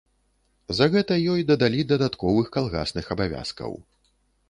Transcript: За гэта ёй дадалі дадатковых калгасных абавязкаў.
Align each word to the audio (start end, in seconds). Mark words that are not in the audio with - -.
За 0.77 0.85
гэта 0.95 1.17
ёй 1.35 1.45
дадалі 1.51 1.85
дадатковых 1.93 2.51
калгасных 2.59 3.15
абавязкаў. 3.19 3.81